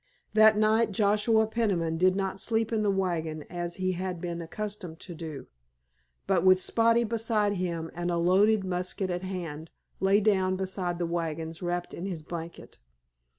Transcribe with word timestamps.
That 0.33 0.57
night 0.57 0.91
Joshua 0.91 1.45
Peniman 1.45 1.99
did 1.99 2.15
not 2.15 2.39
sleep 2.39 2.73
in 2.73 2.81
the 2.81 2.89
wagon 2.89 3.43
as 3.51 3.75
he 3.75 3.91
had 3.91 4.19
been 4.19 4.41
accustomed 4.41 4.99
to 5.01 5.13
do, 5.13 5.45
but 6.25 6.43
with 6.43 6.59
Spotty 6.59 7.03
beside 7.03 7.53
him 7.53 7.91
and 7.93 8.09
a 8.09 8.17
loaded 8.17 8.63
musket 8.63 9.11
at 9.11 9.21
hand 9.21 9.69
lay 9.99 10.19
down 10.19 10.55
beside 10.55 10.97
the 10.97 11.05
wagons 11.05 11.61
wrapped 11.61 11.93
in 11.93 12.07
his 12.07 12.23
blanket. 12.23 12.79